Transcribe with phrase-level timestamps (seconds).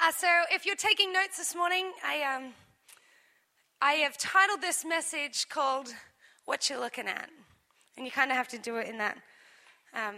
[0.00, 2.52] Uh, so, if you're taking notes this morning, I, um,
[3.80, 5.88] I have titled this message called
[6.44, 7.28] What You're Looking At.
[7.96, 9.18] And you kind of have to do it in that
[9.94, 10.16] um,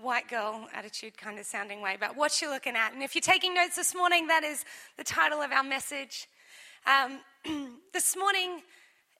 [0.00, 2.92] white girl attitude kind of sounding way, but what you're looking at.
[2.92, 4.64] And if you're taking notes this morning, that is
[4.96, 6.28] the title of our message.
[6.86, 7.20] Um,
[7.92, 8.62] this morning,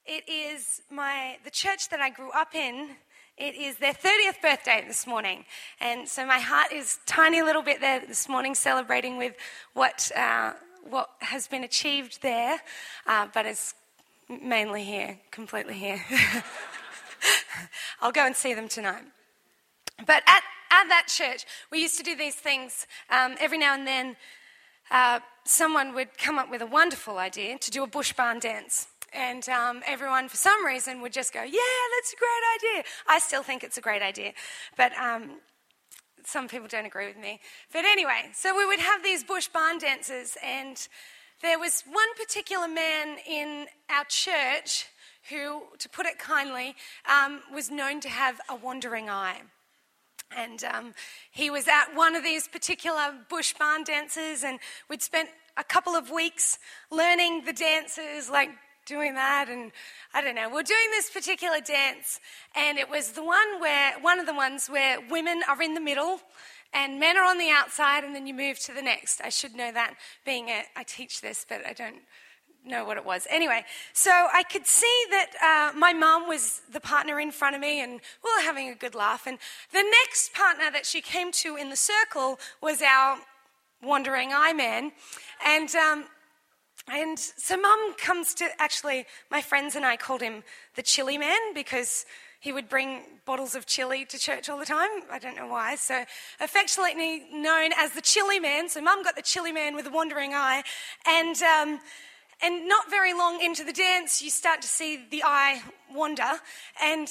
[0.07, 2.91] it is my, the church that I grew up in
[3.39, 5.45] it is their 30th birthday this morning.
[5.81, 9.35] And so my heart is tiny little bit there this morning celebrating with
[9.75, 10.55] what, uh,
[10.89, 12.59] what has been achieved there,
[13.07, 13.75] uh, but it's
[14.29, 16.05] mainly here, completely here.
[18.01, 19.05] I'll go and see them tonight.
[20.05, 23.87] But at, at that church, we used to do these things um, every now and
[23.87, 24.17] then.
[24.91, 28.89] Uh, someone would come up with a wonderful idea to do a bush barn dance.
[29.13, 31.61] And um, everyone, for some reason, would just go, Yeah,
[31.97, 32.85] that's a great idea.
[33.07, 34.33] I still think it's a great idea.
[34.77, 35.41] But um,
[36.25, 37.41] some people don't agree with me.
[37.73, 40.77] But anyway, so we would have these bush barn dances, and
[41.41, 44.87] there was one particular man in our church
[45.31, 46.75] who, to put it kindly,
[47.09, 49.41] um, was known to have a wandering eye.
[50.37, 50.95] And um,
[51.31, 54.59] he was at one of these particular bush barn dances, and
[54.91, 56.59] we'd spent a couple of weeks
[56.91, 58.51] learning the dances, like
[58.89, 59.71] doing that and
[60.15, 60.49] I don't know.
[60.49, 62.21] We're doing this particular dance
[62.57, 65.81] and it was the one where one of the ones where women are in the
[65.81, 66.21] middle
[66.73, 69.21] and men are on the outside and then you move to the next.
[69.23, 69.95] I should know that
[70.25, 72.01] being a I teach this but I don't
[72.65, 73.27] know what it was.
[73.31, 77.63] Anyway, so I could see that uh, my mom was the partner in front of
[77.63, 79.27] me, and we were having a good laugh.
[79.27, 79.39] And
[79.73, 83.19] the next partner that she came to in the circle was our
[83.83, 84.93] wandering eye man.
[85.45, 86.05] And um,
[86.91, 90.43] and so mum comes to actually, my friends and I called him
[90.77, 92.07] the chili man because
[92.41, 94.89] he would bring bottles of chili to church all the time.
[95.11, 95.75] I don't know why.
[95.75, 96.05] So,
[96.41, 98.69] affectionately known as the chili man.
[98.69, 100.63] So, mum got the chili man with a wandering eye.
[101.07, 101.81] And, um,
[102.41, 105.61] and not very long into the dance, you start to see the eye
[105.93, 106.41] wander
[106.81, 107.09] and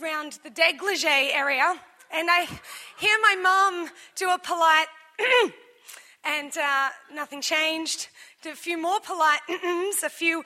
[0.00, 1.74] round the degligee area.
[2.12, 2.46] And I
[2.98, 4.86] hear my mum do a polite,
[6.24, 8.08] and uh, nothing changed
[8.46, 10.44] a few more polite a few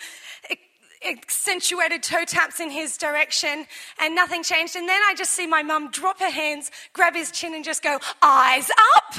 [1.09, 3.67] accentuated toe taps in his direction,
[4.01, 4.77] and nothing changed.
[4.77, 7.83] And then I just see my mum drop her hands, grab his chin, and just
[7.83, 9.15] go, eyes up.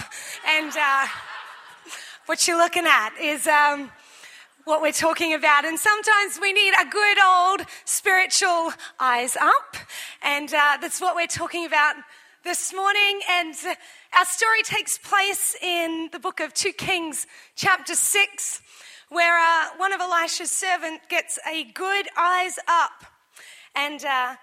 [0.48, 1.08] And uh,
[2.26, 3.48] what you're looking at is.
[3.48, 3.92] Um,
[4.66, 5.66] what we're talking about.
[5.66, 9.78] And sometimes we need a good old spiritual eyes up.
[10.22, 11.96] And uh, that's what we're talking about
[12.44, 13.20] this morning.
[13.30, 13.56] And
[14.18, 18.62] our story takes place in the book of 2 Kings, chapter 6
[19.10, 23.06] where uh, one of Elisha's servants gets a good eyes up.
[23.76, 24.36] And uh,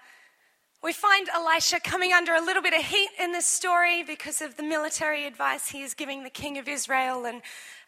[0.83, 4.57] we find Elisha coming under a little bit of heat in this story because of
[4.57, 7.41] the military advice he is giving the king of Israel and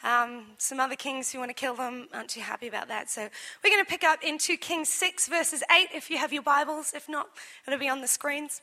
[0.04, 3.10] um, some other kings who want to kill them aren't too happy about that.
[3.10, 3.28] So
[3.64, 6.44] we're going to pick up in 2 Kings 6, verses 8, if you have your
[6.44, 6.94] Bibles.
[6.96, 7.28] If not,
[7.68, 8.62] it'll be on the screens.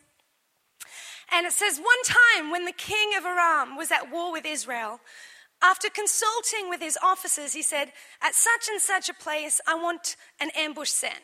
[1.32, 5.00] And it says, One time when the king of Aram was at war with Israel,
[5.62, 7.92] after consulting with his officers, he said,
[8.22, 11.20] At such and such a place, I want an ambush sent.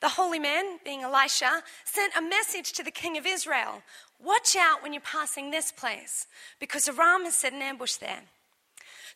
[0.00, 3.82] The holy man, being Elisha, sent a message to the king of Israel
[4.22, 6.28] Watch out when you're passing this place,
[6.60, 8.20] because Aram has set an ambush there.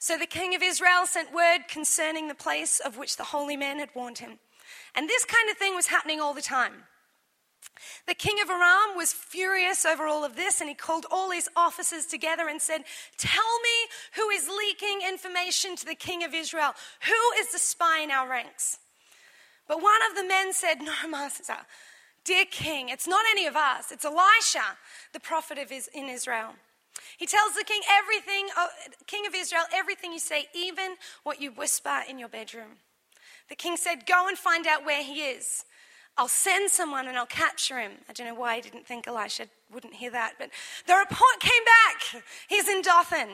[0.01, 3.79] So the king of Israel sent word concerning the place of which the holy man
[3.79, 4.39] had warned him.
[4.95, 6.85] And this kind of thing was happening all the time.
[8.07, 11.49] The king of Aram was furious over all of this and he called all his
[11.57, 12.85] officers together and said,
[13.19, 16.73] Tell me who is leaking information to the king of Israel.
[17.07, 18.79] Who is the spy in our ranks?
[19.69, 21.57] But one of the men said, No, master,
[22.25, 23.91] dear king, it's not any of us.
[23.91, 24.77] It's Elisha,
[25.13, 26.55] the prophet of is in Israel.
[27.19, 28.69] He tells the king everything, uh,
[29.07, 32.79] king of Israel, everything you say, even what you whisper in your bedroom.
[33.49, 35.65] The king said, Go and find out where he is.
[36.19, 37.93] I'll send someone and I'll capture him.
[38.09, 40.51] I don't know why he didn't think Elisha wouldn't hear that, but
[40.87, 42.25] the report came back.
[42.49, 43.29] He's in Dothan.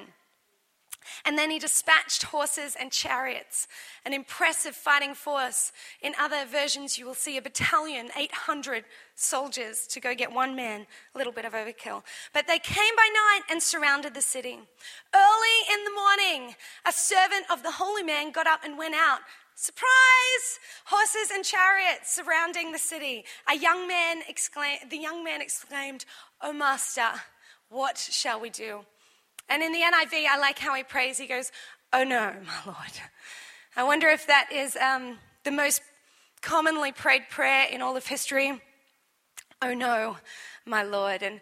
[1.25, 3.69] And then he dispatched horses and chariots,
[4.05, 5.73] an impressive fighting force.
[6.01, 10.87] In other versions, you will see a battalion, 800 soldiers, to go get one man,
[11.15, 12.03] a little bit of overkill.
[12.33, 14.59] But they came by night and surrounded the city.
[15.15, 16.55] Early in the morning,
[16.87, 19.21] a servant of the holy man got up and went out
[19.63, 20.59] Surprise!
[20.87, 23.25] Horses and chariots surrounding the city.
[23.49, 26.05] A young man exclaimed, the young man exclaimed,
[26.41, 27.07] Oh, Master,
[27.69, 28.81] what shall we do?
[29.49, 31.17] And in the NIV, I like how he prays.
[31.17, 31.53] He goes,
[31.93, 32.93] Oh no, my Lord.
[33.77, 35.81] I wonder if that is um, the most
[36.41, 38.61] commonly prayed prayer in all of history.
[39.63, 40.17] Oh no,
[40.67, 41.23] my Lord.
[41.23, 41.41] And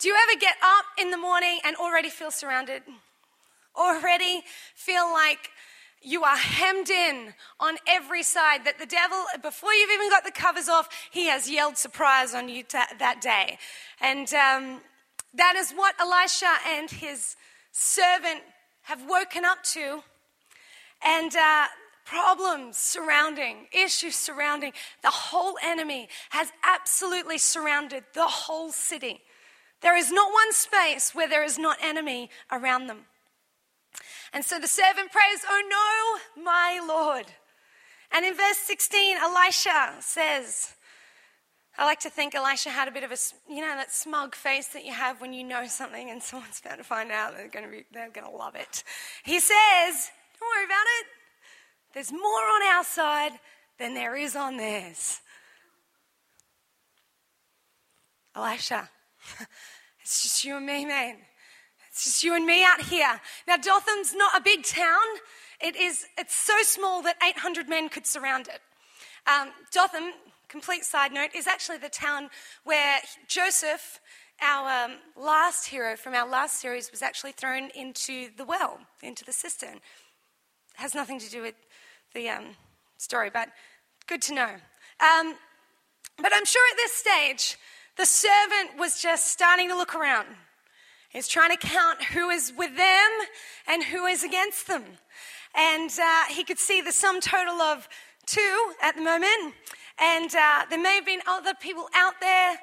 [0.00, 2.82] do you ever get up in the morning and already feel surrounded?
[3.76, 4.42] already
[4.74, 5.50] feel like
[6.02, 10.30] you are hemmed in on every side, that the devil, before you've even got the
[10.30, 13.58] covers off, he has yelled surprise on you that day.
[14.00, 14.80] And um,
[15.34, 17.36] that is what Elisha and his
[17.72, 18.40] servant
[18.82, 20.02] have woken up to.
[21.04, 21.66] And uh,
[22.04, 24.72] problems surrounding, issues surrounding,
[25.02, 29.20] the whole enemy has absolutely surrounded the whole city.
[29.80, 33.06] There is not one space where there is not enemy around them.
[34.32, 37.26] And so the servant prays, Oh no, my Lord.
[38.12, 40.74] And in verse 16, Elisha says,
[41.78, 43.16] I like to think Elisha had a bit of a,
[43.48, 46.78] you know, that smug face that you have when you know something and someone's about
[46.78, 48.84] to find out they're going to be, they're going to love it.
[49.24, 51.06] He says, don't worry about it.
[51.94, 53.32] There's more on our side
[53.78, 55.20] than there is on theirs.
[58.36, 58.88] Elisha,
[60.02, 61.16] it's just you and me, man.
[61.90, 63.20] It's just you and me out here.
[63.48, 65.02] Now, Dothan's not a big town.
[65.60, 68.60] It is, it's so small that 800 men could surround it.
[69.26, 70.12] Um, Dotham,
[70.48, 72.30] complete side note, is actually the town
[72.64, 74.00] where Joseph,
[74.40, 79.24] our um, last hero from our last series, was actually thrown into the well, into
[79.24, 79.74] the cistern.
[79.76, 79.80] It
[80.76, 81.54] has nothing to do with
[82.14, 82.56] the um,
[82.96, 83.48] story, but
[84.06, 84.50] good to know.
[85.00, 85.34] Um,
[86.16, 87.58] but I'm sure at this stage,
[87.96, 90.26] the servant was just starting to look around.
[91.10, 93.10] He's trying to count who is with them
[93.66, 94.84] and who is against them.
[95.56, 97.88] And uh, he could see the sum total of
[98.26, 99.54] two at the moment.
[99.98, 102.58] And uh, there may have been other people out there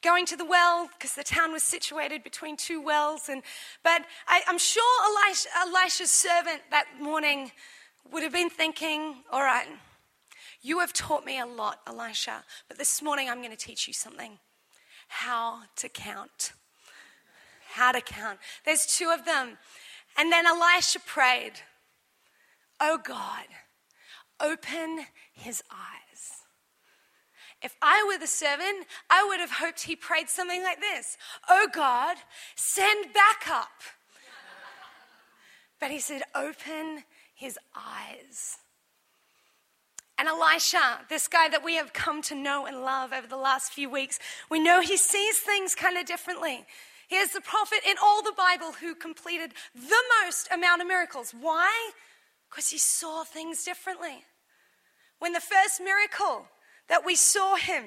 [0.00, 3.28] going to the well because the town was situated between two wells.
[3.28, 3.42] And,
[3.82, 7.50] but I, am sure Elisha, Elisha's servant that morning
[8.12, 9.66] would have been thinking, all right,
[10.62, 13.92] you have taught me a lot, Elisha, but this morning I'm going to teach you
[13.92, 14.38] something
[15.08, 16.52] how to count.
[17.76, 18.38] How to count.
[18.64, 19.58] There's two of them.
[20.16, 21.52] And then Elisha prayed,
[22.80, 23.44] Oh God,
[24.40, 26.40] open his eyes.
[27.62, 31.18] If I were the servant, I would have hoped he prayed something like this
[31.50, 32.16] Oh God,
[32.54, 33.68] send backup.
[35.78, 38.56] But he said, Open his eyes.
[40.16, 43.74] And Elisha, this guy that we have come to know and love over the last
[43.74, 44.18] few weeks,
[44.50, 46.64] we know he sees things kind of differently.
[47.08, 51.32] He is the prophet in all the Bible who completed the most amount of miracles.
[51.38, 51.92] Why?
[52.50, 54.24] Because he saw things differently.
[55.18, 56.46] When the first miracle
[56.88, 57.84] that we saw him,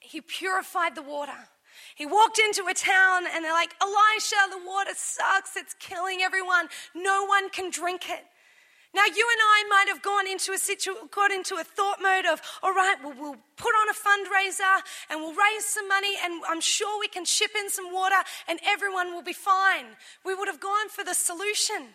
[0.00, 1.48] he purified the water.
[1.94, 5.56] He walked into a town and they're like, Elisha, the water sucks.
[5.56, 6.68] It's killing everyone.
[6.94, 8.24] No one can drink it.
[8.94, 12.26] Now, you and I might have gone into a situ- got into a thought mode
[12.26, 16.42] of, all right, well, we'll put on a fundraiser and we'll raise some money and
[16.46, 19.86] I'm sure we can ship in some water and everyone will be fine.
[20.26, 21.88] We would have gone for the solution.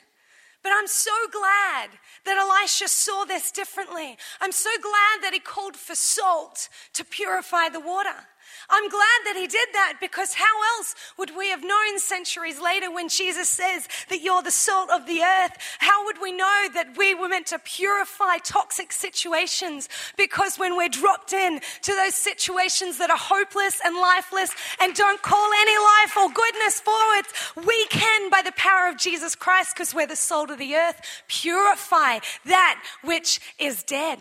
[0.64, 1.92] But I'm so glad
[2.26, 4.18] that Elisha saw this differently.
[4.42, 8.26] I'm so glad that he called for salt to purify the water.
[8.70, 12.92] I'm glad that he did that because how else would we have known centuries later
[12.92, 15.54] when Jesus says that you're the salt of the earth?
[15.80, 19.88] How would we know that we were meant to purify toxic situations?
[20.18, 24.52] Because when we're dropped in to those situations that are hopeless and lifeless
[24.82, 27.26] and don't call any life or goodness forward,
[27.66, 31.02] we can, by the power of Jesus Christ, because we're the salt of the earth,
[31.28, 34.20] purify that which is dead.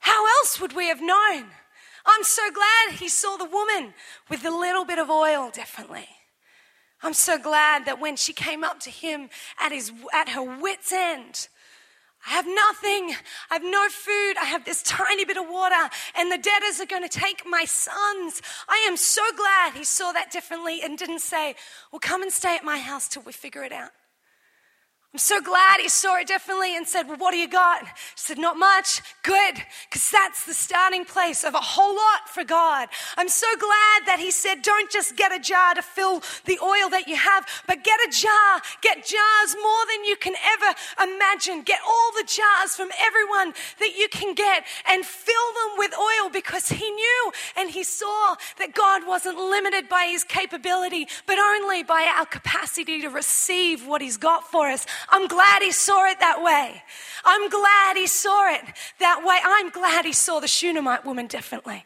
[0.00, 1.46] How else would we have known?
[2.06, 3.94] I'm so glad he saw the woman
[4.28, 6.08] with a little bit of oil differently.
[7.02, 10.92] I'm so glad that when she came up to him at, his, at her wits'
[10.92, 11.48] end,
[12.26, 13.14] I have nothing.
[13.50, 14.34] I have no food.
[14.38, 17.64] I have this tiny bit of water, and the debtors are going to take my
[17.64, 18.42] sons.
[18.68, 21.54] I am so glad he saw that differently and didn't say,
[21.90, 23.92] Well, come and stay at my house till we figure it out.
[25.12, 27.84] I'm so glad he saw it differently and said, Well, what do you got?
[28.14, 29.02] She said, Not much.
[29.24, 29.56] Good,
[29.88, 32.88] because that's the starting place of a whole lot for God.
[33.16, 36.88] I'm so glad that he said, Don't just get a jar to fill the oil
[36.90, 38.60] that you have, but get a jar.
[38.82, 41.62] Get jars more than you can ever imagine.
[41.62, 46.30] Get all the jars from everyone that you can get and fill them with oil
[46.30, 51.82] because he knew and he saw that God wasn't limited by his capability, but only
[51.82, 54.86] by our capacity to receive what he's got for us.
[55.08, 56.82] I'm glad he saw it that way.
[57.24, 58.62] I'm glad he saw it
[58.98, 59.38] that way.
[59.42, 61.84] I'm glad he saw the Shunammite woman differently.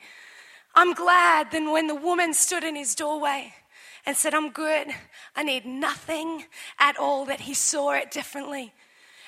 [0.74, 3.54] I'm glad that when the woman stood in his doorway
[4.06, 4.88] and said, I'm good,
[5.36, 6.44] I need nothing
[6.78, 8.72] at all, that he saw it differently.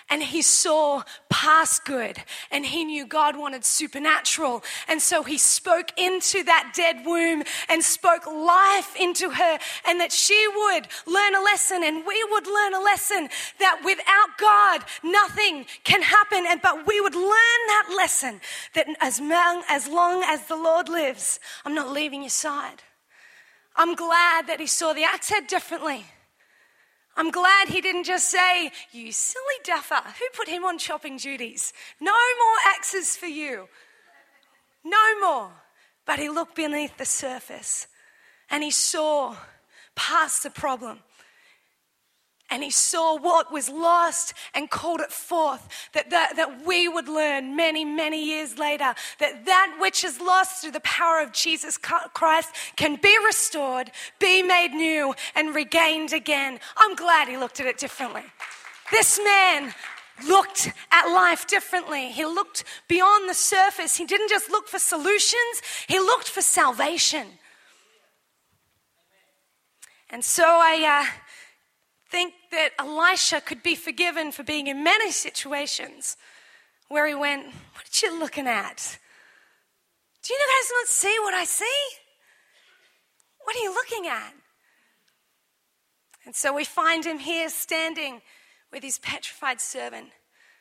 [0.08, 2.18] And he saw past good
[2.50, 4.62] and he knew God wanted supernatural.
[4.86, 10.12] And so he spoke into that dead womb and spoke life into her and that
[10.12, 15.66] she would learn a lesson and we would learn a lesson that without God, nothing
[15.82, 16.44] can happen.
[16.46, 17.22] And, but we would learn
[17.66, 18.40] that lesson
[18.74, 22.82] that as long, as long as the Lord lives, I'm not leaving your side.
[23.74, 26.06] I'm glad that he saw the axe head differently.
[27.16, 31.72] I'm glad he didn't just say, You silly duffer, who put him on chopping duties?
[32.00, 33.68] No more axes for you.
[34.84, 35.50] No more.
[36.04, 37.88] But he looked beneath the surface
[38.50, 39.36] and he saw
[39.94, 41.00] past the problem
[42.50, 47.08] and he saw what was lost and called it forth that, that, that we would
[47.08, 51.76] learn many many years later that that which is lost through the power of jesus
[51.76, 57.66] christ can be restored be made new and regained again i'm glad he looked at
[57.66, 58.22] it differently
[58.90, 59.74] this man
[60.26, 62.10] looked at life differently.
[62.10, 63.96] He looked beyond the surface.
[63.96, 67.26] He didn't just look for solutions, he looked for salvation.
[70.08, 71.20] And so I, uh,
[72.16, 76.16] think that Elisha could be forgiven for being in many situations
[76.88, 78.98] where he went, What are you looking at?
[80.22, 81.80] Do you guys not see what I see?
[83.44, 84.32] What are you looking at?
[86.24, 88.22] And so we find him here standing
[88.72, 90.08] with his petrified servant,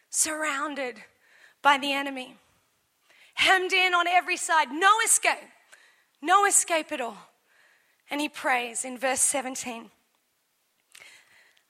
[0.09, 0.97] surrounded
[1.61, 2.35] by the enemy,
[3.35, 5.49] hemmed in on every side, no escape,
[6.21, 7.29] no escape at all.
[8.11, 9.89] And he prays in verse 17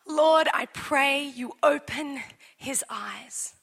[0.08, 2.22] Lord, I pray you open
[2.58, 3.56] his eyes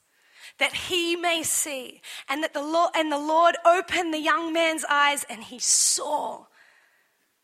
[0.59, 4.85] that he may see and that the Lord and the Lord opened the young man's
[4.89, 6.45] eyes and he saw.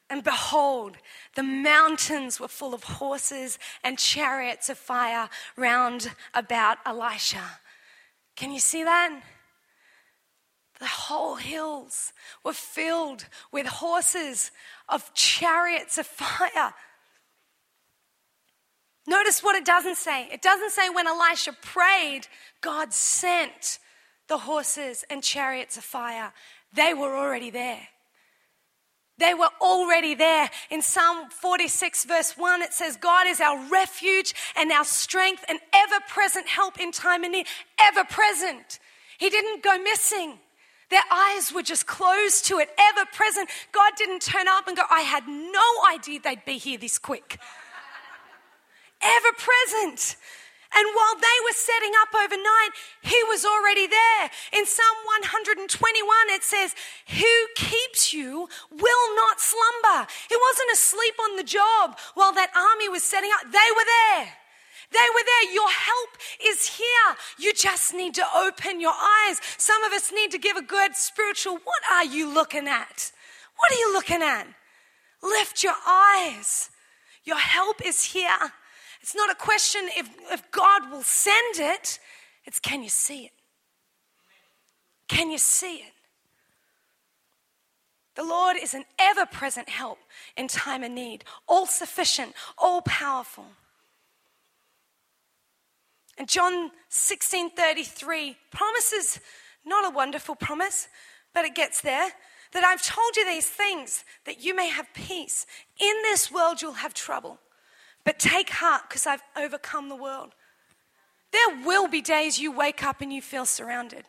[0.10, 0.98] And behold
[1.36, 7.60] the mountains were full of horses and chariots of fire round about Elisha.
[8.36, 9.22] Can you see that?
[10.80, 12.14] The whole hills
[12.44, 14.52] were filled with horses
[14.88, 16.74] of chariots of fire
[19.08, 20.28] Notice what it doesn't say.
[20.32, 22.28] It doesn't say when Elisha prayed,
[22.62, 23.80] God sent
[24.28, 26.32] the horses and chariots of fire.
[26.74, 27.88] They were already there.
[29.18, 30.50] They were already there.
[30.70, 35.60] In Psalm 46, verse 1, it says, God is our refuge and our strength and
[35.74, 37.48] ever present help in time of need.
[37.80, 38.80] Ever present.
[39.18, 40.40] He didn't go missing.
[40.90, 43.50] Their eyes were just closed to it, ever present.
[43.72, 47.40] God didn't turn up and go, I had no idea they'd be here this quick
[49.02, 50.16] ever present.
[50.76, 54.30] And while they were setting up overnight, he was already there.
[54.54, 55.66] In Psalm 121,
[56.30, 56.76] it says,
[57.18, 60.08] Who keeps you will not slumber.
[60.30, 63.52] He wasn't asleep on the job while that army was setting up.
[63.52, 64.30] They were there.
[64.92, 65.54] They were there.
[65.54, 66.10] Your help
[66.46, 67.16] is here.
[67.38, 69.42] You just need to open your eyes.
[69.58, 73.12] Some of us need to give a good spiritual, what are you looking at?
[73.58, 74.48] What are you looking at?
[75.22, 76.70] Lift your eyes.
[77.24, 78.54] Your help is here.
[79.02, 82.00] It's not a question if, if God will send it,
[82.46, 83.32] it's can you see it?
[85.08, 85.94] Can you see it?
[88.16, 89.98] The Lord is an ever present help
[90.36, 93.46] in time of need, all sufficient, all powerful.
[96.18, 99.22] And John 16 33 promises
[99.66, 100.90] not a wonderful promise,
[101.34, 102.12] but it gets there
[102.52, 105.46] that I've told you these things that you may have peace.
[105.80, 107.40] In this world, you'll have trouble.
[108.04, 110.34] But take heart because I've overcome the world.
[111.32, 114.06] There will be days you wake up and you feel surrounded.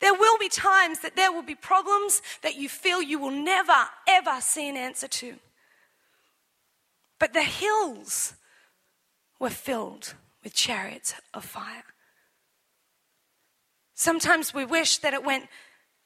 [0.00, 3.86] There will be times that there will be problems that you feel you will never,
[4.06, 5.36] ever see an answer to.
[7.18, 8.34] But the hills
[9.38, 11.84] were filled with chariots of fire.
[13.94, 15.48] Sometimes we wish that it went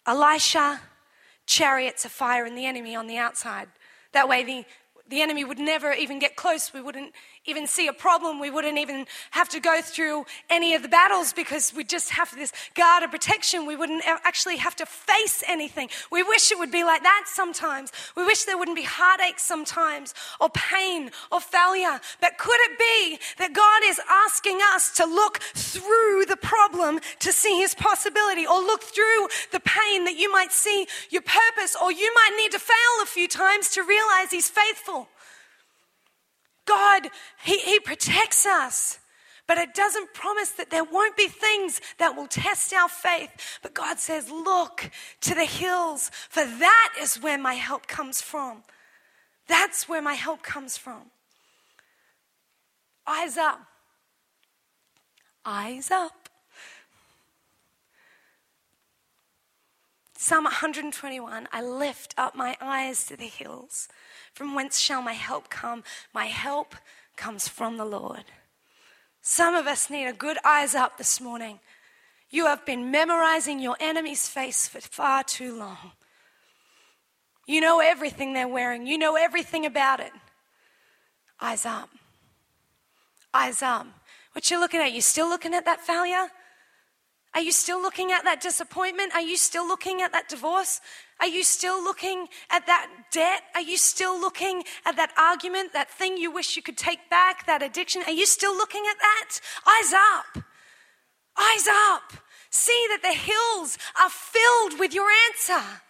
[0.07, 0.81] Elisha,
[1.47, 3.69] chariots of fire, and the enemy on the outside.
[4.13, 4.65] That way, the
[5.09, 6.73] the enemy would never even get close.
[6.73, 7.13] We wouldn't
[7.49, 8.41] even see a problem.
[8.41, 12.35] We wouldn't even have to go through any of the battles because we just have
[12.35, 13.67] this guard of protection.
[13.67, 15.89] We wouldn't actually have to face anything.
[16.13, 17.91] We wish it would be like that sometimes.
[18.17, 22.01] We wish there wouldn't be heartache sometimes or pain or failure.
[22.21, 27.33] But could it be that God is asking us to look through the problem to
[27.33, 31.91] see his possibility or look through the pain that you might see your purpose or
[31.91, 35.09] you might need to fail a few times to realize he's faithful?
[36.69, 37.09] God,
[37.43, 38.99] he, he protects us.
[39.47, 43.59] But it doesn't promise that there won't be things that will test our faith.
[43.63, 44.91] But God says, Look
[45.23, 48.63] to the hills, for that is where my help comes from.
[49.47, 51.11] That's where my help comes from.
[53.07, 53.61] Eyes up.
[55.47, 56.29] eyes up.
[60.19, 63.89] Psalm 121 I lift up my eyes to the hills.
[64.39, 65.83] From whence shall my help come?
[66.15, 66.77] My help
[67.17, 68.23] comes from the Lord.
[69.21, 71.59] Some of us need a good eyes up this morning.
[72.31, 75.91] You have been memorizing your enemy's face for far too long.
[77.49, 80.13] You know everything they're wearing, you know everything about it.
[81.41, 81.91] Eyes up.
[83.35, 83.89] Eyes up.
[84.35, 84.93] What you looking at?
[84.93, 86.29] You still looking at that failure?
[87.35, 89.15] Are you still looking at that disappointment?
[89.15, 90.81] Are you still looking at that divorce?
[91.21, 93.43] Are you still looking at that debt?
[93.55, 97.47] Are you still looking at that argument, that thing you wish you could take back,
[97.47, 98.03] that addiction?
[98.07, 99.41] Are you still looking at that?
[99.67, 100.45] Eyes up.
[101.37, 102.13] Eyes up.
[102.51, 105.83] See that the hills are filled with your answer.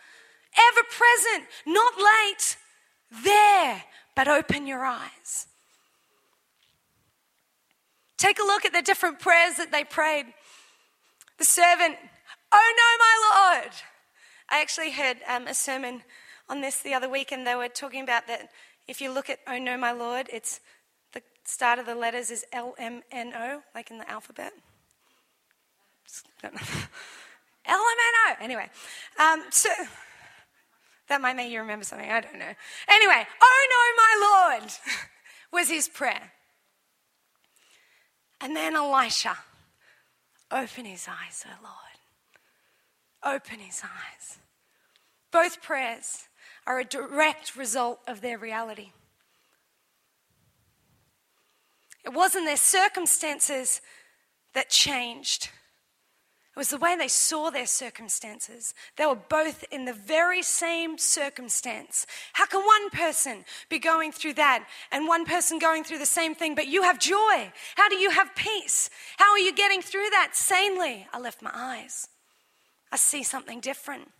[0.71, 2.57] Ever present, not late,
[3.25, 3.85] there,
[4.17, 5.47] but open your eyes.
[8.17, 10.27] Take a look at the different prayers that they prayed.
[11.39, 11.97] The servant,
[12.51, 13.73] Oh no, my Lord.
[14.51, 16.03] I actually heard um, a sermon
[16.49, 18.51] on this the other week, and they were talking about that
[18.87, 20.61] if you look at Oh no, my Lord, it's
[21.13, 24.53] the start of the letters is L M N O, like in the alphabet.
[26.43, 26.57] L M
[27.69, 28.35] N O.
[28.41, 28.71] Anyway,
[29.21, 29.69] um, so
[31.09, 32.11] that might make you remember something.
[32.11, 32.55] I don't know.
[32.89, 34.73] Anyway, Oh no, my Lord
[35.53, 36.33] was his prayer.
[38.41, 39.37] And then Elisha,
[40.51, 41.88] open his eyes, O Lord.
[43.29, 44.39] Open his eyes.
[45.31, 46.29] Both prayers
[46.67, 48.93] are a direct result of their reality.
[52.05, 53.83] It wasn't their circumstances
[54.55, 55.51] that changed,
[56.59, 58.75] it was the way they saw their circumstances.
[58.97, 62.05] They were both in the very same circumstance.
[62.33, 66.35] How can one person be going through that and one person going through the same
[66.35, 67.53] thing, but you have joy?
[67.77, 68.91] How do you have peace?
[69.19, 71.07] How are you getting through that sanely?
[71.13, 72.09] I left my eyes.
[72.91, 74.11] I see something different.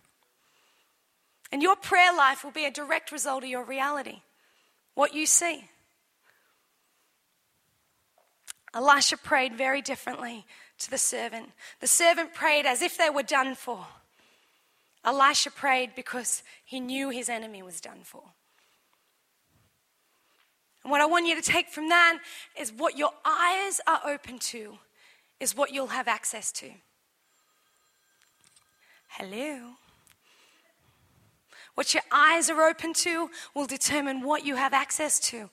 [1.51, 4.21] And your prayer life will be a direct result of your reality,
[4.93, 5.65] what you see.
[8.73, 10.45] Elisha prayed very differently
[10.77, 11.49] to the servant.
[11.79, 13.87] The servant prayed as if they were done for.
[15.03, 18.23] Elisha prayed because he knew his enemy was done for.
[20.83, 22.19] And what I want you to take from that
[22.59, 24.77] is what your eyes are open to,
[25.39, 26.69] is what you'll have access to.
[29.09, 29.73] Hello.
[31.75, 35.49] What your eyes are open to will determine what you have access to.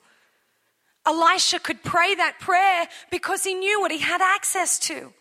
[1.05, 5.13] Elisha could pray that prayer because he knew what he had access to.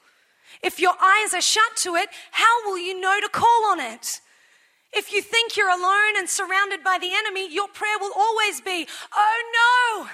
[0.63, 4.21] If your eyes are shut to it, how will you know to call on it?
[4.93, 8.87] If you think you're alone and surrounded by the enemy, your prayer will always be,
[9.15, 10.09] Oh no!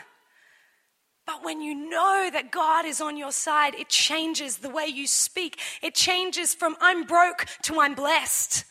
[1.27, 5.07] But when you know that God is on your side, it changes the way you
[5.07, 5.59] speak.
[5.81, 8.65] It changes from I'm broke to I'm blessed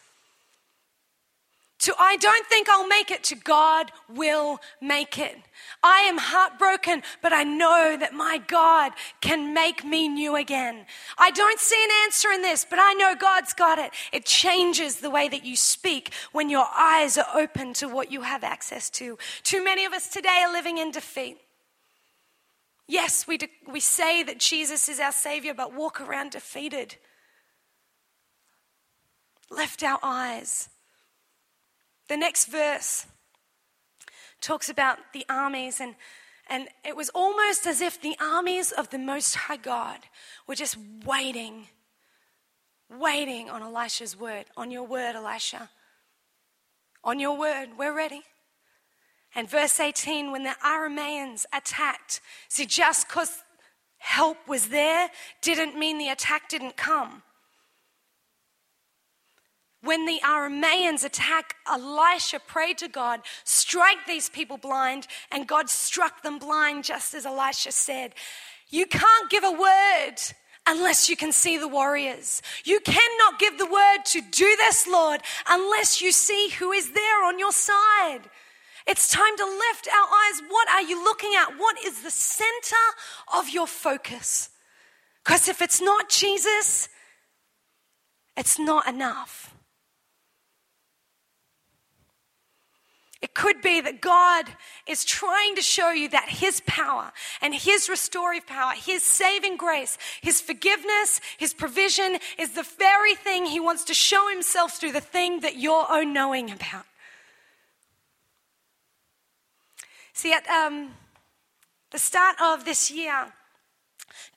[1.81, 5.37] to I don't think I'll make it to God will make it.
[5.83, 10.85] I am heartbroken, but I know that my God can make me new again.
[11.17, 13.91] I don't see an answer in this, but I know God's got it.
[14.13, 18.21] It changes the way that you speak when your eyes are open to what you
[18.21, 19.17] have access to.
[19.43, 21.37] Too many of us today are living in defeat.
[22.91, 23.39] Yes, we,
[23.71, 26.97] we say that Jesus is our Savior, but walk around defeated.
[29.49, 30.69] Lift our eyes
[32.11, 33.05] the next verse
[34.41, 35.95] talks about the armies, and,
[36.49, 39.99] and it was almost as if the armies of the Most High God
[40.45, 40.75] were just
[41.05, 41.67] waiting,
[42.89, 45.69] waiting on Elisha's word, on your word, Elisha.
[47.01, 48.23] On your word, we're ready.
[49.33, 53.43] And verse 18, when the Arameans attacked, see, just because
[53.97, 55.09] help was there
[55.41, 57.23] didn't mean the attack didn't come.
[59.83, 66.21] When the Arameans attack, Elisha prayed to God, strike these people blind, and God struck
[66.21, 68.13] them blind, just as Elisha said.
[68.69, 70.17] You can't give a word
[70.67, 72.43] unless you can see the warriors.
[72.63, 77.25] You cannot give the word to do this, Lord, unless you see who is there
[77.25, 78.29] on your side.
[78.87, 80.41] It's time to lift our eyes.
[80.49, 81.57] What are you looking at?
[81.57, 82.75] What is the center
[83.33, 84.49] of your focus?
[85.23, 86.89] Because if it's not Jesus,
[88.35, 89.53] it's not enough.
[93.21, 94.45] It could be that God
[94.87, 99.99] is trying to show you that His power and His restorative power, His saving grace,
[100.21, 105.01] His forgiveness, His provision is the very thing He wants to show Himself through the
[105.01, 106.85] thing that you're oh knowing about.
[110.21, 110.91] See, at um,
[111.89, 113.33] the start of this year,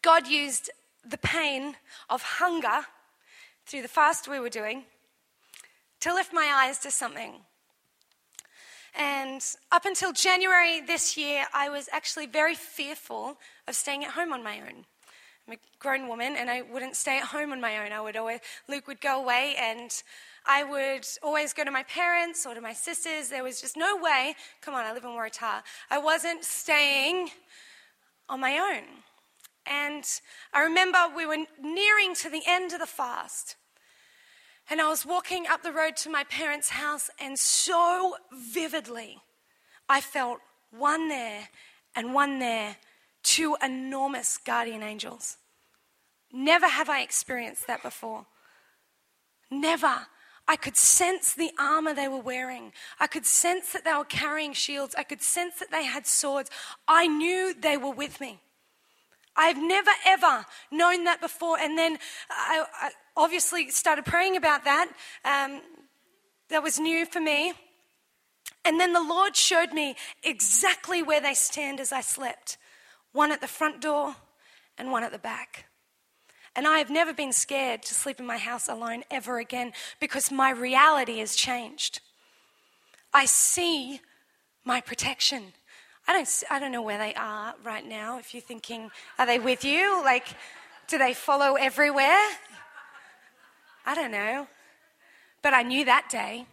[0.01, 0.71] God used
[1.07, 1.77] the pain
[2.09, 2.87] of hunger
[3.67, 4.85] through the fast we were doing
[6.01, 7.35] to lift my eyes to something.
[8.95, 13.37] And up until January this year, I was actually very fearful
[13.69, 14.87] of staying at home on my own.
[15.47, 17.93] I'm a grown woman and I wouldn't stay at home on my own.
[17.93, 20.03] I would always, Luke would go away and
[20.47, 23.29] I would always go to my parents or to my sisters.
[23.29, 25.63] There was just no way, come on, I live in Waratah.
[25.91, 27.31] I wasn't staying
[28.29, 28.85] on my own.
[29.67, 30.05] And
[30.53, 33.57] I remember we were nearing to the end of the fast.
[34.69, 39.19] And I was walking up the road to my parents' house, and so vividly,
[39.89, 41.49] I felt one there
[41.95, 42.77] and one there,
[43.23, 45.37] two enormous guardian angels.
[46.33, 48.27] Never have I experienced that before.
[49.51, 50.07] Never.
[50.47, 52.73] I could sense the armor they were wearing.
[53.01, 54.95] I could sense that they were carrying shields.
[54.97, 56.51] I could sense that they had swords.
[56.87, 58.41] I knew they were with me.
[59.37, 61.59] I've never ever known that before.
[61.59, 61.99] And then
[62.31, 64.89] I, I obviously started praying about that.
[65.25, 65.63] Um,
[66.51, 67.55] that was new for me.
[68.65, 72.59] And then the Lord showed me exactly where they stand as I slept
[73.13, 74.17] one at the front door
[74.77, 75.67] and one at the back.
[76.57, 80.31] And I have never been scared to sleep in my house alone ever again because
[80.31, 82.01] my reality has changed.
[83.13, 84.01] I see
[84.65, 85.53] my protection.
[86.07, 88.19] I don't, I don't know where they are right now.
[88.19, 90.03] If you're thinking, are they with you?
[90.05, 90.29] Like,
[90.87, 92.21] do they follow everywhere?
[93.87, 94.47] I don't know.
[95.43, 96.47] But I knew that day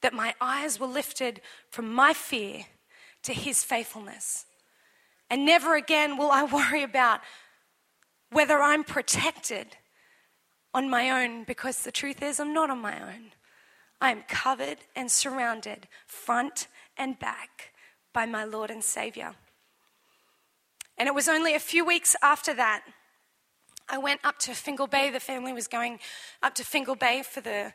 [0.00, 2.66] that my eyes were lifted from my fear
[3.24, 4.46] to his faithfulness.
[5.28, 7.20] And never again will I worry about
[8.30, 9.76] whether I'm protected
[10.72, 13.32] on my own, because the truth is, I'm not on my own.
[14.00, 17.72] I am covered and surrounded, front and back,
[18.12, 19.34] by my Lord and Savior.
[20.96, 22.82] And it was only a few weeks after that,
[23.88, 25.10] I went up to Fingal Bay.
[25.10, 25.98] The family was going
[26.42, 27.72] up to Fingal Bay for the,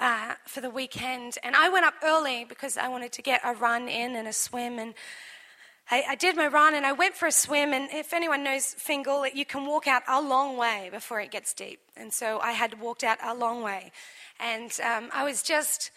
[0.00, 1.38] uh, for the weekend.
[1.44, 4.32] And I went up early because I wanted to get a run in and a
[4.32, 4.80] swim.
[4.80, 4.94] And
[5.90, 7.72] I, I, did my run and I went for a swim.
[7.72, 11.52] And if anyone knows Fingal, you can walk out a long way before it gets
[11.52, 11.80] deep.
[11.96, 13.92] And so I had walked out a long way.
[14.40, 15.90] And um, I was just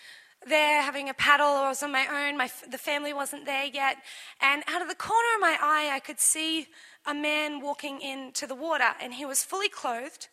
[0.48, 2.38] there having a paddle, I was on my own.
[2.38, 3.98] My, the family wasn't there yet.
[4.42, 6.68] And out of the corner of my eye, I could see
[7.06, 10.28] a man walking into the water, and he was fully clothed,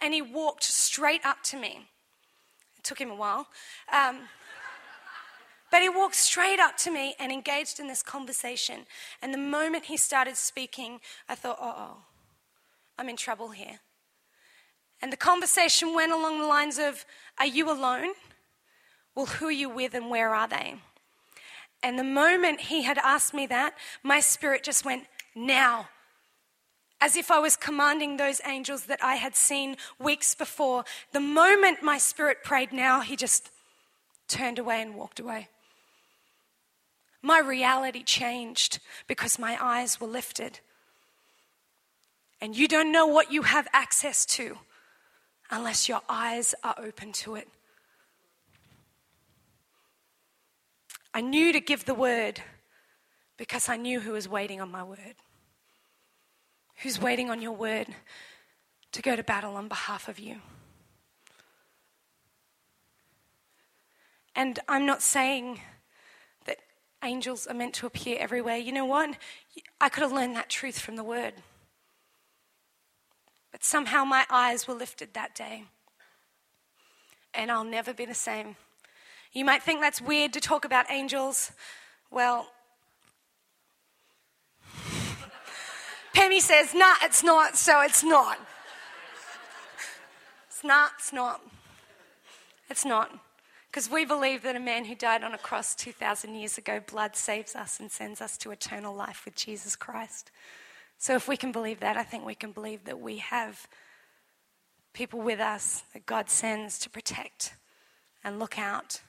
[0.00, 1.86] and he walked straight up to me.
[2.78, 3.46] It took him a while.
[3.92, 4.28] Um,
[5.70, 8.86] but he walked straight up to me and engaged in this conversation.
[9.20, 11.98] And the moment he started speaking, I thought, oh,
[12.98, 13.80] I'm in trouble here.
[15.02, 17.04] And the conversation went along the lines of,
[17.38, 18.12] Are you alone?
[19.14, 20.76] Well, who are you with and where are they?
[21.82, 25.88] And the moment he had asked me that, my spirit just went, now.
[27.00, 30.84] As if I was commanding those angels that I had seen weeks before.
[31.12, 33.50] The moment my spirit prayed now, he just
[34.28, 35.48] turned away and walked away.
[37.26, 40.60] My reality changed because my eyes were lifted.
[42.40, 44.58] And you don't know what you have access to
[45.50, 47.48] unless your eyes are open to it.
[51.12, 52.42] I knew to give the word
[53.36, 55.16] because I knew who was waiting on my word.
[56.76, 57.88] Who's waiting on your word
[58.92, 60.36] to go to battle on behalf of you?
[64.36, 65.58] And I'm not saying
[67.06, 68.56] angels are meant to appear everywhere.
[68.56, 69.16] You know what?
[69.80, 71.34] I could have learned that truth from the word.
[73.52, 75.64] But somehow my eyes were lifted that day.
[77.32, 78.56] And I'll never be the same.
[79.32, 81.52] You might think that's weird to talk about angels.
[82.10, 82.48] Well,
[86.14, 88.38] Pemmy says, nah, it's not, so it's not.
[90.48, 91.42] It's not, it's not.
[92.70, 93.25] It's not.
[93.76, 97.14] Because we believe that a man who died on a cross 2,000 years ago, blood
[97.14, 100.30] saves us and sends us to eternal life with Jesus Christ.
[100.96, 103.68] So if we can believe that, I think we can believe that we have
[104.94, 107.52] people with us that God sends to protect
[108.24, 109.02] and look out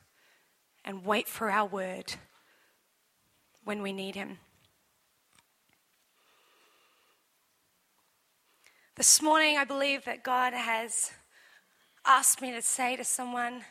[0.84, 2.16] and wait for our word
[3.64, 4.38] when we need Him.
[8.98, 11.12] This morning, I believe that God has
[12.06, 13.64] asked me to say to someone,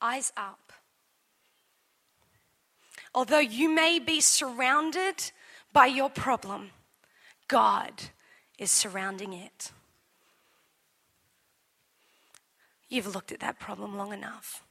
[0.00, 0.72] eyes up.
[3.14, 5.32] Although you may be surrounded
[5.72, 6.70] by your problem,
[7.48, 7.92] God
[8.58, 9.72] is surrounding it.
[12.88, 14.64] You've looked at that problem long enough.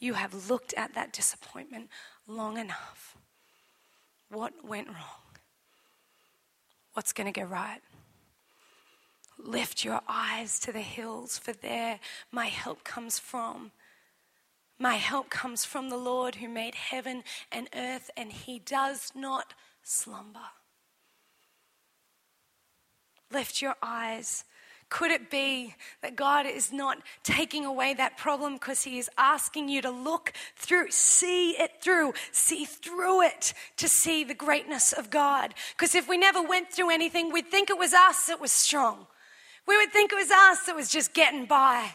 [0.00, 1.88] You have looked at that disappointment
[2.26, 3.16] long enough.
[4.30, 5.24] What went wrong?
[6.92, 7.80] What's going to go right?
[9.38, 12.00] Lift your eyes to the hills, for there
[12.32, 13.70] my help comes from.
[14.78, 19.54] My help comes from the Lord who made heaven and earth, and he does not
[19.82, 20.50] slumber.
[23.30, 24.44] Lift your eyes.
[24.90, 29.68] Could it be that God is not taking away that problem because He is asking
[29.68, 35.10] you to look through, see it through, see through it to see the greatness of
[35.10, 35.52] God?
[35.76, 39.06] Because if we never went through anything, we'd think it was us that was strong.
[39.68, 41.90] We would think it was us that was just getting by.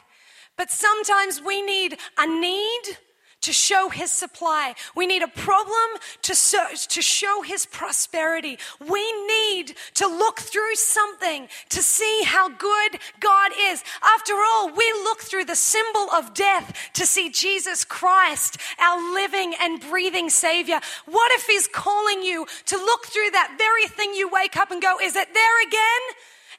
[0.56, 2.98] But sometimes we need a need
[3.42, 4.74] to show his supply.
[4.96, 8.58] We need a problem to, so, to show his prosperity.
[8.80, 13.84] We need to look through something to see how good God is.
[14.02, 19.56] After all, we look through the symbol of death to see Jesus Christ, our living
[19.60, 20.80] and breathing Savior.
[21.06, 24.82] What if he's calling you to look through that very thing you wake up and
[24.82, 26.02] go, is it there again?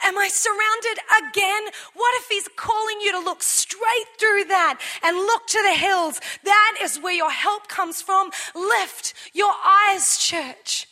[0.03, 1.73] Am I surrounded again?
[1.95, 6.21] What if He's calling you to look straight through that and look to the hills?
[6.45, 8.31] That is where your help comes from.
[8.55, 10.89] Lift your eyes, church.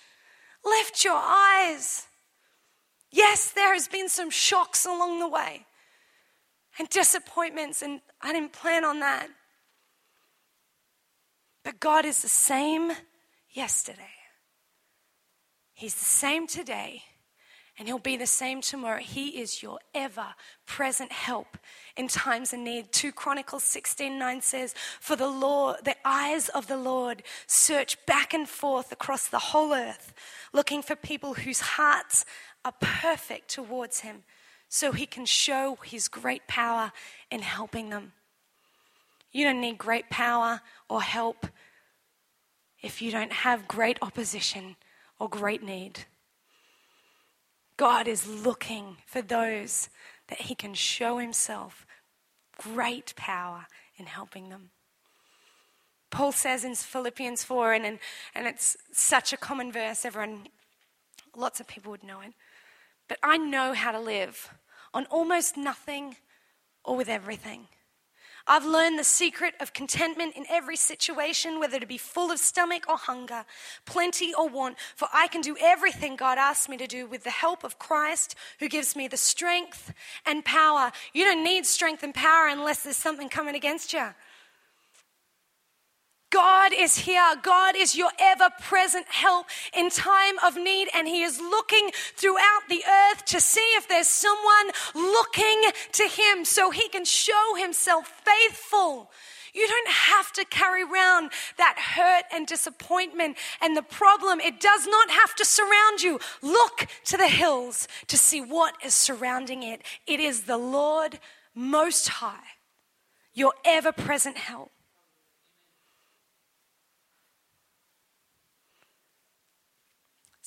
[0.64, 2.06] Lift your eyes.
[3.10, 5.66] Yes, there has been some shocks along the way
[6.78, 9.28] and disappointments, and I didn't plan on that.
[11.64, 12.92] But God is the same
[13.50, 14.08] yesterday,
[15.74, 17.02] He's the same today
[17.78, 19.00] and he'll be the same tomorrow.
[19.00, 20.34] He is your ever
[20.66, 21.56] present help
[21.96, 22.92] in times of need.
[22.92, 28.34] 2 Chronicles 16 9 says, For the Lord, the eyes of the Lord search back
[28.34, 30.12] and forth across the whole earth,
[30.52, 32.24] looking for people whose hearts
[32.64, 34.24] are perfect towards him,
[34.68, 36.92] so he can show his great power
[37.30, 38.12] in helping them.
[39.32, 41.46] You don't need great power or help
[42.82, 44.76] if you don't have great opposition
[45.18, 46.04] or great need.
[47.82, 49.88] God is looking for those
[50.28, 51.84] that He can show Himself
[52.56, 53.66] great power
[53.96, 54.70] in helping them.
[56.08, 57.98] Paul says in Philippians 4, and,
[58.36, 60.46] and it's such a common verse, everyone,
[61.36, 62.34] lots of people would know it.
[63.08, 64.54] But I know how to live
[64.94, 66.14] on almost nothing
[66.84, 67.66] or with everything.
[68.46, 72.88] I've learned the secret of contentment in every situation, whether to be full of stomach
[72.88, 73.44] or hunger,
[73.86, 77.30] plenty or want, for I can do everything God asks me to do with the
[77.30, 79.92] help of Christ who gives me the strength
[80.26, 80.92] and power.
[81.12, 84.08] You don't need strength and power unless there's something coming against you.
[86.32, 87.34] God is here.
[87.42, 92.62] God is your ever present help in time of need, and He is looking throughout
[92.70, 98.10] the earth to see if there's someone looking to Him so He can show Himself
[98.24, 99.10] faithful.
[99.52, 104.40] You don't have to carry around that hurt and disappointment and the problem.
[104.40, 106.18] It does not have to surround you.
[106.40, 109.82] Look to the hills to see what is surrounding it.
[110.06, 111.18] It is the Lord
[111.54, 112.56] Most High,
[113.34, 114.72] your ever present help.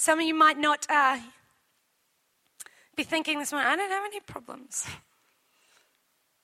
[0.05, 1.17] Some of you might not uh,
[2.95, 4.85] be thinking this morning, I don't have any problems.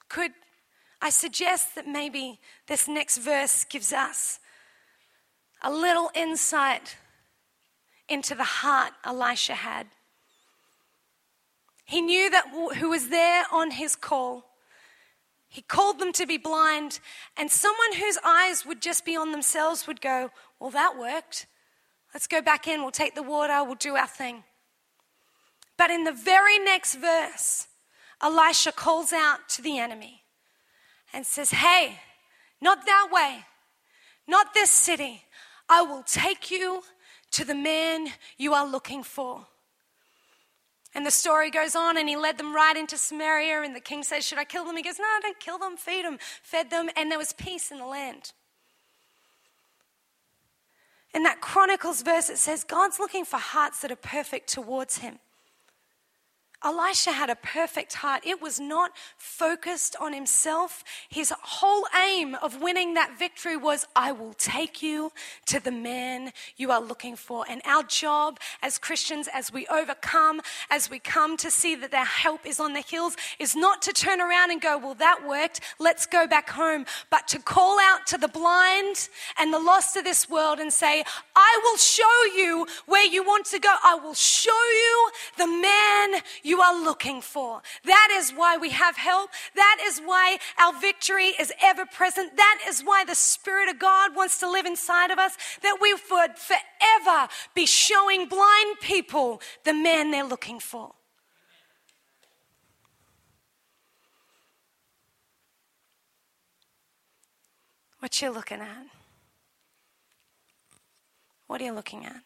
[0.09, 0.31] Could
[0.99, 4.39] I suggest that maybe this next verse gives us
[5.61, 6.97] a little insight
[8.09, 9.85] into the heart Elisha had?
[11.85, 12.47] He knew that
[12.77, 14.55] who was there on his call.
[15.49, 16.99] He called them to be blind,
[17.37, 21.45] and someone whose eyes would just be on themselves would go, Well, that worked.
[22.13, 24.43] Let's go back in, we'll take the water, we'll do our thing.
[25.77, 27.67] But in the very next verse,
[28.21, 30.23] Elisha calls out to the enemy
[31.13, 31.99] and says, Hey,
[32.61, 33.45] not that way,
[34.27, 35.23] not this city.
[35.67, 36.83] I will take you
[37.31, 39.47] to the man you are looking for.
[40.93, 43.61] And the story goes on, and he led them right into Samaria.
[43.61, 44.75] And the king says, Should I kill them?
[44.75, 47.79] He goes, No, don't kill them, feed them, fed them, and there was peace in
[47.79, 48.33] the land.
[51.13, 55.19] In that Chronicles verse, it says God's looking for hearts that are perfect towards Him.
[56.63, 58.21] Elisha had a perfect heart.
[58.25, 60.83] It was not focused on himself.
[61.09, 65.11] His whole aim of winning that victory was, I will take you
[65.47, 67.45] to the man you are looking for.
[67.49, 72.05] And our job as Christians, as we overcome, as we come to see that our
[72.05, 75.61] help is on the hills, is not to turn around and go, Well, that worked.
[75.79, 76.85] Let's go back home.
[77.09, 81.03] But to call out to the blind and the lost of this world and say,
[81.35, 83.73] I will show you where you want to go.
[83.83, 87.61] I will show you the man you you are looking for.
[87.85, 89.29] That is why we have help.
[89.55, 92.35] That is why our victory is ever present.
[92.35, 95.93] That is why the Spirit of God wants to live inside of us, that we
[95.93, 100.91] would forever be showing blind people the man they're looking for.
[107.99, 108.87] What you looking at?
[111.47, 112.21] What are you looking at?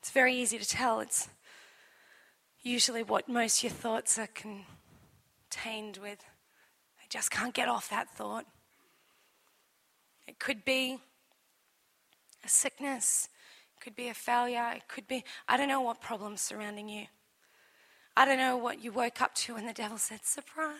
[0.00, 1.00] It's very easy to tell.
[1.00, 1.28] It's
[2.62, 6.24] usually what most your thoughts are contained with.
[7.00, 8.46] I just can't get off that thought.
[10.26, 10.98] It could be
[12.44, 13.28] a sickness,
[13.76, 17.06] it could be a failure, it could be, I don't know what problem's surrounding you.
[18.16, 20.74] I don't know what you woke up to when the devil said, surprise.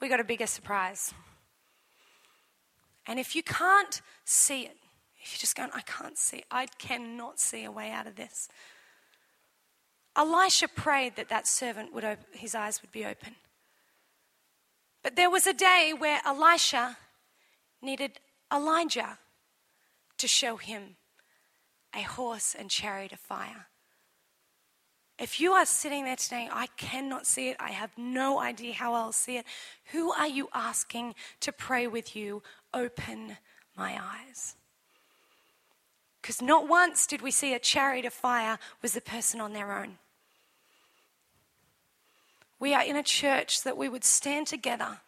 [0.00, 1.12] We got a bigger surprise.
[3.06, 4.76] And if you can't see it,
[5.20, 8.48] if you're just going, I can't see, I cannot see a way out of this.
[10.18, 13.36] Elisha prayed that that servant would open, his eyes would be open.
[15.02, 16.98] But there was a day where Elisha
[17.80, 18.18] needed
[18.52, 19.18] Elijah
[20.16, 20.96] to show him
[21.94, 23.68] a horse and chariot of fire.
[25.18, 28.94] If you are sitting there today, I cannot see it, I have no idea how
[28.94, 29.46] I'll see it.
[29.92, 32.42] Who are you asking to pray with you?
[32.74, 33.36] Open
[33.76, 34.56] my eyes.
[36.20, 39.72] Because not once did we see a chariot of fire was the person on their
[39.72, 39.98] own.
[42.58, 45.00] We are in a church that we would stand together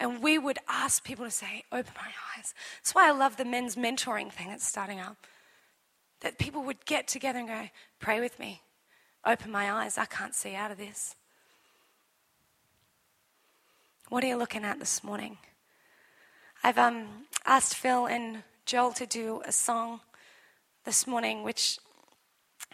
[0.00, 2.54] and we would ask people to say, Open my eyes.
[2.78, 5.16] That's why I love the men's mentoring thing that's starting up.
[6.20, 7.68] That people would get together and go,
[8.00, 8.62] Pray with me.
[9.24, 9.96] Open my eyes.
[9.98, 11.14] I can't see out of this.
[14.08, 15.38] What are you looking at this morning?
[16.62, 20.00] I've um, asked Phil and Joel to do a song
[20.84, 21.78] this morning, which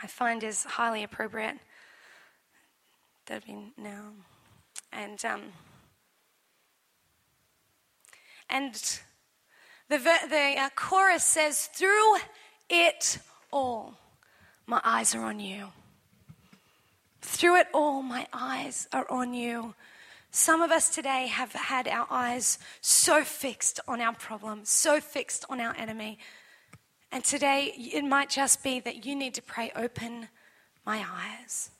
[0.02, 1.56] I find is highly appropriate.
[3.30, 4.10] That'd be now.
[4.92, 5.42] And um,
[8.48, 8.74] and
[9.88, 12.16] the, the uh, chorus says, Through
[12.68, 13.20] it
[13.52, 13.94] all,
[14.66, 15.68] my eyes are on you.
[17.20, 19.76] Through it all, my eyes are on you.
[20.32, 25.44] Some of us today have had our eyes so fixed on our problem, so fixed
[25.48, 26.18] on our enemy.
[27.12, 30.26] And today, it might just be that you need to pray, Open
[30.84, 31.70] my eyes.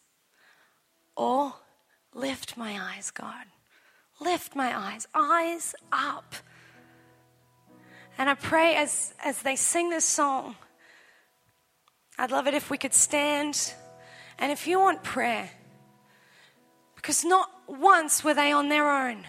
[1.17, 1.55] Or
[2.15, 3.45] lift my eyes, God.
[4.21, 6.35] Lift my eyes, eyes up.
[8.19, 10.57] And I pray as, as they sing this song,
[12.19, 13.73] I'd love it if we could stand.
[14.39, 15.51] And if you want prayer,
[16.97, 19.25] because not once were they on their own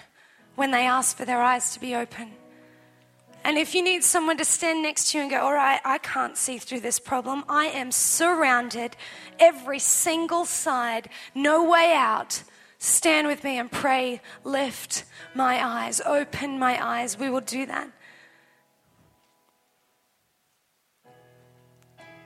[0.55, 2.31] when they asked for their eyes to be open.
[3.43, 5.97] And if you need someone to stand next to you and go, All right, I
[5.97, 8.95] can't see through this problem, I am surrounded
[9.39, 12.43] every single side, no way out.
[12.77, 17.17] Stand with me and pray, lift my eyes, open my eyes.
[17.17, 17.91] We will do that.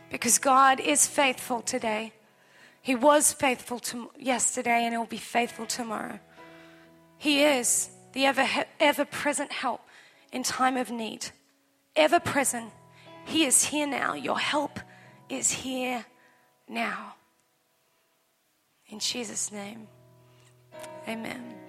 [0.10, 2.13] Because God is faithful today.
[2.82, 6.19] He was faithful to yesterday and He'll be faithful tomorrow.
[7.17, 8.47] He is the ever,
[8.80, 9.82] ever present help
[10.35, 11.25] in time of need.
[11.95, 12.69] Ever present.
[13.23, 14.13] He is here now.
[14.13, 14.79] Your help
[15.29, 16.05] is here
[16.67, 17.15] now.
[18.89, 19.87] In Jesus' name,
[21.07, 21.64] amen.